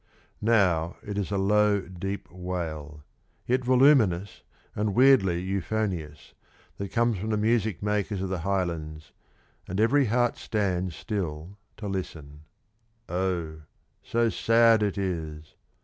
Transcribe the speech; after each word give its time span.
Now 0.41 0.97
it 1.03 1.15
is 1.15 1.29
a 1.31 1.37
low, 1.37 1.79
deep 1.81 2.27
wail, 2.31 3.03
yet 3.45 3.63
voluminous 3.63 4.41
and 4.75 4.95
weirdly 4.95 5.39
euphonious, 5.43 6.33
that 6.79 6.91
comes 6.91 7.19
from 7.19 7.29
the 7.29 7.37
music 7.37 7.83
makers 7.83 8.19
of 8.19 8.29
the 8.29 8.39
Highlands, 8.39 9.11
and 9.67 9.79
every 9.79 10.05
heart 10.05 10.37
stands 10.37 10.95
still 10.95 11.55
to 11.77 11.87
listen. 11.87 12.45
Oh, 13.07 13.61
so 14.01 14.29
sad 14.29 14.81
it 14.81 14.97
is! 14.97 15.53